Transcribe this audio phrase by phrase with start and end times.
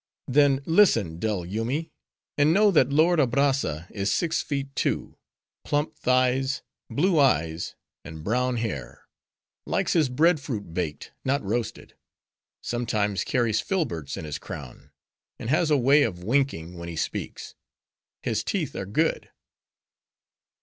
[0.27, 1.91] Then, listen, dull Yoomy!
[2.35, 5.15] and know that lord Abrazza is six feet two:
[5.63, 9.05] plump thighs; blue eyes; and brown hair;
[9.67, 11.93] likes his bread fruit baked, not roasted;
[12.63, 14.89] sometimes carries filberts in his crown:
[15.37, 17.53] and has a way of winking when he speaks.
[18.23, 19.29] His teeth are good."